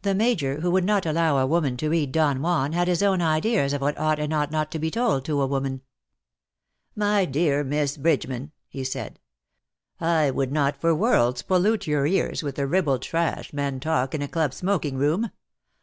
[0.00, 3.20] The Major, who would not allow a woman to read ^'^Don Juan," had his own
[3.20, 5.82] ideas of what ought and ought not to be told to a woman."
[7.06, 9.20] My dear Miss Bridgeman," he said,
[10.00, 13.48] ^' I would not for worlds pollute your ears with the ribald IN SOCIETY.
[13.52, 15.30] 177 trash men talk in a club smoking room.